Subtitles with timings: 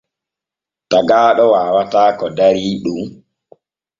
[0.89, 3.01] Tagaaɗo waawataa ko darii ɗon.